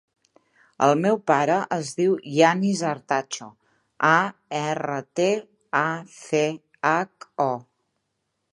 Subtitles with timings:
[0.85, 3.49] El meu pare es diu Yanis Artacho:
[4.09, 4.15] a,
[4.61, 5.29] erra, te,
[5.81, 5.85] a,
[6.17, 6.45] ce,
[6.95, 7.51] hac, o.